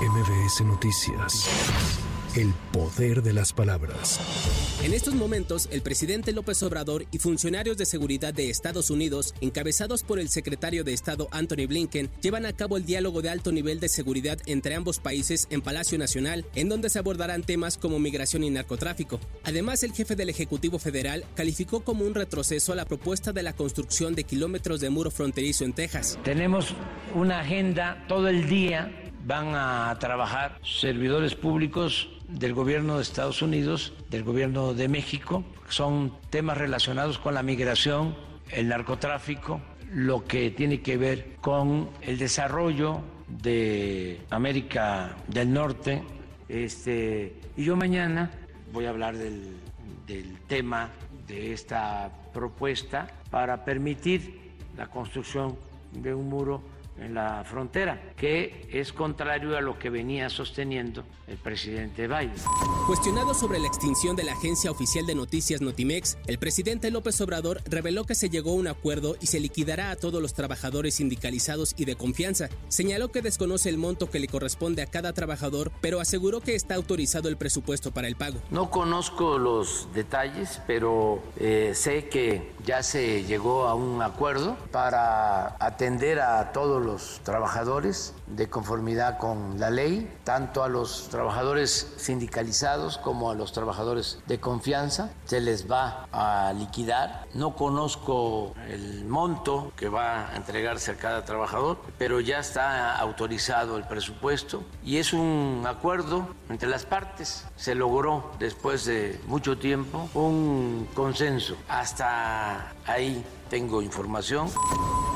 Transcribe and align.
MBS 0.00 0.62
Noticias. 0.64 1.46
El 2.34 2.54
poder 2.72 3.22
de 3.22 3.34
las 3.34 3.52
palabras. 3.52 4.18
En 4.82 4.94
estos 4.94 5.14
momentos, 5.14 5.68
el 5.72 5.82
presidente 5.82 6.32
López 6.32 6.62
Obrador 6.62 7.04
y 7.10 7.18
funcionarios 7.18 7.76
de 7.76 7.84
seguridad 7.84 8.32
de 8.32 8.48
Estados 8.48 8.88
Unidos, 8.88 9.34
encabezados 9.42 10.02
por 10.02 10.18
el 10.18 10.30
secretario 10.30 10.84
de 10.84 10.94
Estado 10.94 11.28
Anthony 11.32 11.66
Blinken, 11.68 12.08
llevan 12.22 12.46
a 12.46 12.54
cabo 12.54 12.78
el 12.78 12.86
diálogo 12.86 13.20
de 13.20 13.28
alto 13.28 13.52
nivel 13.52 13.78
de 13.78 13.90
seguridad 13.90 14.38
entre 14.46 14.74
ambos 14.74 15.00
países 15.00 15.48
en 15.50 15.60
Palacio 15.60 15.98
Nacional, 15.98 16.46
en 16.54 16.70
donde 16.70 16.88
se 16.88 16.98
abordarán 16.98 17.42
temas 17.42 17.76
como 17.76 17.98
migración 17.98 18.42
y 18.42 18.48
narcotráfico. 18.48 19.20
Además, 19.44 19.82
el 19.82 19.92
jefe 19.92 20.16
del 20.16 20.30
Ejecutivo 20.30 20.78
Federal 20.78 21.26
calificó 21.34 21.80
como 21.80 22.06
un 22.06 22.14
retroceso 22.14 22.74
la 22.74 22.86
propuesta 22.86 23.32
de 23.32 23.42
la 23.42 23.52
construcción 23.52 24.14
de 24.14 24.24
kilómetros 24.24 24.80
de 24.80 24.88
muro 24.88 25.10
fronterizo 25.10 25.64
en 25.64 25.74
Texas. 25.74 26.18
Tenemos 26.24 26.74
una 27.14 27.40
agenda 27.40 28.02
todo 28.08 28.28
el 28.28 28.48
día 28.48 28.90
van 29.24 29.54
a 29.54 29.96
trabajar 29.98 30.58
servidores 30.62 31.34
públicos 31.34 32.08
del 32.28 32.54
gobierno 32.54 32.96
de 32.96 33.02
Estados 33.02 33.42
Unidos, 33.42 33.92
del 34.08 34.24
gobierno 34.24 34.74
de 34.74 34.88
México. 34.88 35.44
Son 35.68 36.12
temas 36.30 36.58
relacionados 36.58 37.18
con 37.18 37.34
la 37.34 37.42
migración, 37.42 38.16
el 38.50 38.68
narcotráfico, 38.68 39.60
lo 39.92 40.24
que 40.24 40.50
tiene 40.50 40.80
que 40.80 40.96
ver 40.96 41.36
con 41.40 41.90
el 42.02 42.18
desarrollo 42.18 43.00
de 43.28 44.20
América 44.30 45.16
del 45.28 45.52
Norte. 45.52 46.02
Este, 46.48 47.36
y 47.56 47.64
yo 47.64 47.76
mañana 47.76 48.30
voy 48.72 48.86
a 48.86 48.90
hablar 48.90 49.16
del, 49.16 49.56
del 50.06 50.38
tema 50.46 50.90
de 51.26 51.52
esta 51.52 52.10
propuesta 52.32 53.08
para 53.30 53.64
permitir 53.64 54.40
la 54.76 54.88
construcción 54.88 55.56
de 55.92 56.14
un 56.14 56.28
muro 56.28 56.62
en 56.98 57.14
la 57.14 57.44
frontera, 57.44 58.00
que 58.20 58.68
es 58.70 58.92
contrario 58.92 59.56
a 59.56 59.62
lo 59.62 59.78
que 59.78 59.88
venía 59.88 60.28
sosteniendo 60.28 61.04
el 61.26 61.38
presidente 61.38 62.06
Biden. 62.06 62.34
Cuestionado 62.86 63.32
sobre 63.32 63.58
la 63.58 63.66
extinción 63.66 64.14
de 64.14 64.24
la 64.24 64.32
agencia 64.32 64.70
oficial 64.70 65.06
de 65.06 65.14
noticias 65.14 65.62
Notimex, 65.62 66.18
el 66.26 66.38
presidente 66.38 66.90
López 66.90 67.18
Obrador 67.22 67.62
reveló 67.64 68.04
que 68.04 68.14
se 68.14 68.28
llegó 68.28 68.50
a 68.50 68.54
un 68.54 68.66
acuerdo 68.66 69.16
y 69.20 69.26
se 69.26 69.40
liquidará 69.40 69.90
a 69.90 69.96
todos 69.96 70.20
los 70.20 70.34
trabajadores 70.34 70.96
sindicalizados 70.96 71.74
y 71.78 71.86
de 71.86 71.96
confianza. 71.96 72.50
Señaló 72.68 73.10
que 73.10 73.22
desconoce 73.22 73.70
el 73.70 73.78
monto 73.78 74.10
que 74.10 74.18
le 74.18 74.28
corresponde 74.28 74.82
a 74.82 74.86
cada 74.86 75.14
trabajador, 75.14 75.72
pero 75.80 76.00
aseguró 76.00 76.40
que 76.40 76.54
está 76.54 76.74
autorizado 76.74 77.28
el 77.30 77.38
presupuesto 77.38 77.90
para 77.90 78.08
el 78.08 78.16
pago. 78.16 78.38
No 78.50 78.70
conozco 78.70 79.38
los 79.38 79.88
detalles, 79.94 80.60
pero 80.66 81.22
eh, 81.38 81.72
sé 81.74 82.08
que 82.08 82.52
ya 82.66 82.82
se 82.82 83.24
llegó 83.24 83.66
a 83.66 83.74
un 83.74 84.02
acuerdo 84.02 84.56
para 84.72 85.56
atender 85.64 86.20
a 86.20 86.52
todos 86.52 86.84
los 86.84 87.20
trabajadores 87.22 88.09
de 88.26 88.48
conformidad 88.48 89.18
con 89.18 89.58
la 89.58 89.70
ley, 89.70 90.12
tanto 90.24 90.62
a 90.62 90.68
los 90.68 91.08
trabajadores 91.08 91.94
sindicalizados 91.96 92.98
como 92.98 93.30
a 93.30 93.34
los 93.34 93.52
trabajadores 93.52 94.18
de 94.26 94.40
confianza. 94.40 95.10
Se 95.24 95.40
les 95.40 95.70
va 95.70 96.06
a 96.12 96.52
liquidar. 96.52 97.26
No 97.34 97.54
conozco 97.54 98.54
el 98.68 99.04
monto 99.06 99.72
que 99.76 99.88
va 99.88 100.28
a 100.28 100.36
entregarse 100.36 100.92
a 100.92 100.96
cada 100.96 101.24
trabajador, 101.24 101.78
pero 101.98 102.20
ya 102.20 102.38
está 102.38 102.96
autorizado 102.96 103.76
el 103.76 103.84
presupuesto 103.84 104.62
y 104.84 104.98
es 104.98 105.12
un 105.12 105.64
acuerdo 105.66 106.28
entre 106.48 106.68
las 106.68 106.84
partes. 106.84 107.44
Se 107.56 107.74
logró 107.74 108.32
después 108.38 108.84
de 108.84 109.20
mucho 109.26 109.58
tiempo 109.58 110.08
un 110.14 110.88
consenso. 110.94 111.56
Hasta 111.68 112.72
ahí 112.86 113.24
tengo 113.48 113.82
información. 113.82 114.48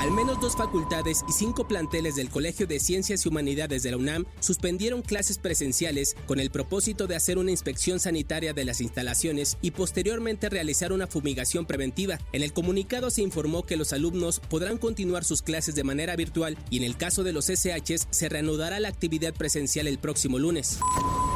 Al 0.05 0.11
menos 0.11 0.39
dos 0.39 0.55
facultades 0.55 1.25
y 1.27 1.33
cinco 1.33 1.67
planteles 1.67 2.15
del 2.15 2.29
Colegio 2.29 2.67
de 2.67 2.79
Ciencias 2.79 3.25
y 3.25 3.29
Humanidades 3.31 3.83
de 3.83 3.91
la 3.91 3.97
UNAM 3.97 4.27
suspendieron 4.39 5.01
clases 5.01 5.39
presenciales 5.39 6.15
con 6.27 6.41
el 6.41 6.51
propósito 6.51 7.07
de 7.07 7.17
hacer 7.17 7.39
una 7.39 7.53
inspección 7.53 7.99
sanitaria 7.99 8.53
de 8.53 8.67
las 8.67 8.83
instalaciones 8.83 9.57
y 9.63 9.71
posteriormente 9.71 10.51
realizar 10.51 10.93
una 10.93 11.07
fumigación 11.07 11.65
preventiva. 11.65 12.19
En 12.35 12.43
el 12.43 12.53
comunicado 12.53 13.09
se 13.09 13.23
informó 13.23 13.65
que 13.65 13.79
los 13.79 13.95
alumnos 13.95 14.41
podrán 14.41 14.77
continuar 14.77 15.25
sus 15.25 15.41
clases 15.41 15.75
de 15.75 15.85
manera 15.85 16.17
virtual 16.17 16.59
y 16.69 16.77
en 16.77 16.83
el 16.83 16.99
caso 16.99 17.25
de 17.25 17.33
los 17.33 17.47
SHs 17.47 18.07
se 18.11 18.29
reanudará 18.29 18.81
la 18.81 18.91
actividad 18.91 19.33
presencial 19.33 19.87
el 19.87 19.97
próximo 19.97 20.39
lunes. 20.39 20.81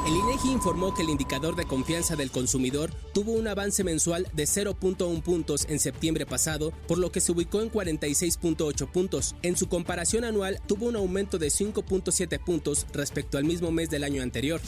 El 0.08 0.16
INEGI 0.16 0.52
informó 0.52 0.94
que 0.94 1.02
el 1.02 1.10
indicador 1.10 1.54
de 1.54 1.66
confianza 1.66 2.16
del 2.16 2.30
consumidor 2.30 2.90
tuvo 3.12 3.32
un 3.32 3.46
avance 3.46 3.84
mensual 3.84 4.26
de 4.32 4.44
0.1 4.44 5.20
puntos 5.20 5.66
en 5.68 5.78
septiembre 5.78 6.24
pasado, 6.24 6.72
por 6.86 6.96
lo 6.96 7.12
que 7.12 7.20
se 7.20 7.30
ubicó 7.30 7.60
en 7.60 7.70
46.8 7.70 8.90
puntos. 8.90 9.34
En 9.42 9.54
su 9.54 9.68
comparación 9.68 10.24
anual 10.24 10.62
tuvo 10.66 10.86
un 10.86 10.96
aumento 10.96 11.36
de 11.36 11.48
5.7 11.48 12.42
puntos 12.42 12.86
respecto 12.94 13.36
al 13.36 13.44
mismo 13.44 13.70
mes 13.70 13.90
del 13.90 14.02
año 14.02 14.22
anterior. 14.22 14.62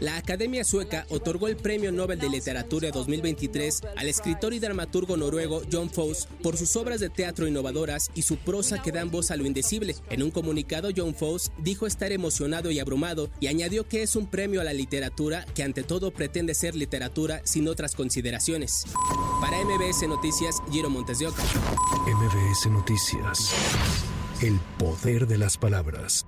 La 0.00 0.16
Academia 0.16 0.64
Sueca 0.64 1.04
otorgó 1.10 1.48
el 1.48 1.58
Premio 1.58 1.92
Nobel 1.92 2.20
de 2.20 2.30
Literatura 2.30 2.90
2023 2.90 3.82
al 3.96 4.08
escritor 4.08 4.54
y 4.54 4.60
dramaturgo 4.60 5.18
noruego 5.18 5.60
John 5.70 5.90
Fosse 5.90 6.26
por 6.42 6.56
sus 6.56 6.74
obras 6.76 7.00
de 7.00 7.10
teatro 7.10 7.46
innovadoras 7.46 8.10
y 8.14 8.22
su 8.22 8.38
prosa 8.38 8.80
que 8.80 8.92
dan 8.92 9.10
voz 9.10 9.30
a 9.30 9.36
lo 9.36 9.44
indecible. 9.44 9.94
En 10.08 10.22
un 10.22 10.30
comunicado, 10.30 10.88
John 10.96 11.16
Fosse 11.18 11.50
dijo 11.58 11.86
estar 11.86 12.12
emocionado 12.12 12.70
y 12.70 12.78
abrumado 12.78 13.28
y 13.40 13.48
añadió 13.48 13.88
que 13.88 14.02
es 14.02 14.16
un 14.16 14.26
premio 14.26 14.60
a 14.60 14.64
la 14.64 14.72
literatura 14.72 15.44
que 15.54 15.62
ante 15.62 15.82
todo 15.82 16.10
pretende 16.10 16.54
ser 16.54 16.74
literatura 16.74 17.40
sin 17.44 17.68
otras 17.68 17.94
consideraciones. 17.94 18.84
Para 19.40 19.58
MBS 19.64 20.06
Noticias, 20.08 20.62
Giro 20.70 20.90
Montes 20.90 21.18
de 21.18 21.26
Oca. 21.26 21.42
MBS 22.06 22.70
Noticias. 22.70 23.52
El 24.40 24.60
poder 24.78 25.26
de 25.26 25.38
las 25.38 25.58
palabras. 25.58 26.24